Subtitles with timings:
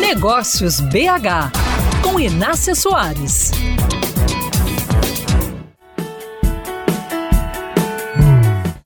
[0.00, 1.52] Negócios BH,
[2.02, 3.50] com Inácia Soares.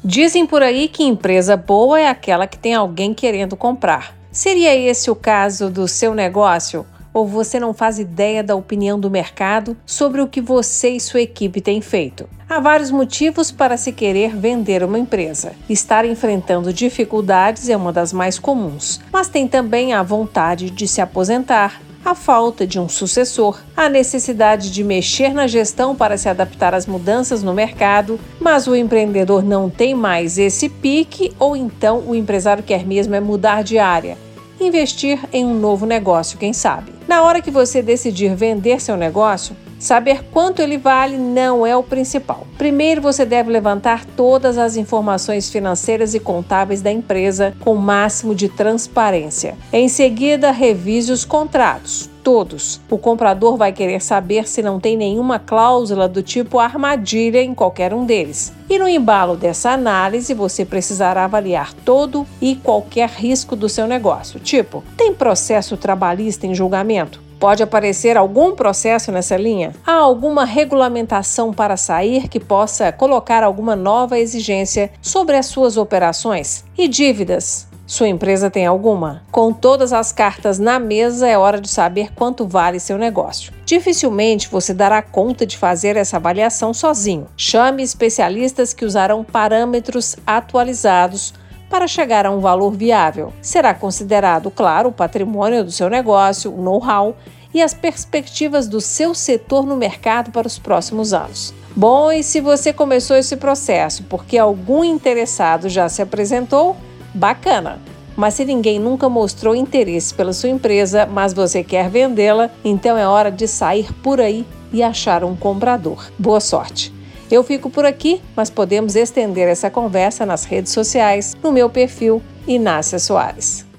[0.03, 4.17] Dizem por aí que empresa boa é aquela que tem alguém querendo comprar.
[4.33, 6.87] Seria esse o caso do seu negócio?
[7.13, 11.21] Ou você não faz ideia da opinião do mercado sobre o que você e sua
[11.21, 12.29] equipe têm feito?
[12.49, 15.53] Há vários motivos para se querer vender uma empresa.
[15.69, 21.01] Estar enfrentando dificuldades é uma das mais comuns, mas tem também a vontade de se
[21.01, 26.75] aposentar, a falta de um sucessor, a necessidade de mexer na gestão para se adaptar
[26.75, 32.15] às mudanças no mercado, mas o empreendedor não tem mais esse pique ou então o
[32.15, 34.17] empresário quer mesmo é mudar de área
[34.61, 36.93] investir em um novo negócio, quem sabe.
[37.09, 41.83] Na hora que você decidir vender seu negócio, Saber quanto ele vale não é o
[41.83, 42.47] principal.
[42.57, 48.33] Primeiro, você deve levantar todas as informações financeiras e contábeis da empresa com o máximo
[48.33, 49.57] de transparência.
[49.73, 52.09] Em seguida, revise os contratos.
[52.23, 52.81] Todos.
[52.89, 57.93] O comprador vai querer saber se não tem nenhuma cláusula do tipo armadilha em qualquer
[57.93, 58.53] um deles.
[58.71, 64.39] E no embalo dessa análise, você precisará avaliar todo e qualquer risco do seu negócio.
[64.39, 67.22] Tipo, tem processo trabalhista em julgamento?
[67.43, 69.75] Pode aparecer algum processo nessa linha?
[69.85, 76.65] Há alguma regulamentação para sair que possa colocar alguma nova exigência sobre as suas operações?
[76.79, 77.67] E dívidas?
[77.85, 79.25] Sua empresa tem alguma?
[79.33, 83.53] Com todas as cartas na mesa, é hora de saber quanto vale seu negócio.
[83.65, 87.27] Dificilmente você dará conta de fazer essa avaliação sozinho.
[87.37, 91.35] Chame especialistas que usarão parâmetros atualizados
[91.73, 93.33] para chegar a um valor viável.
[93.41, 97.17] Será considerado, claro, o patrimônio do seu negócio, o know-how
[97.55, 101.55] e as perspectivas do seu setor no mercado para os próximos anos.
[101.75, 106.77] Bom, e se você começou esse processo porque algum interessado já se apresentou,
[107.15, 107.81] bacana!
[108.15, 113.09] Mas se ninguém nunca mostrou interesse pela sua empresa, mas você quer vendê-la, então é
[113.09, 116.11] hora de sair por aí e achar um comprador.
[116.19, 116.93] Boa sorte!
[117.33, 122.23] Eu fico por aqui, mas podemos estender essa conversa nas redes sociais, no meu perfil
[122.47, 123.72] Inácia Soares.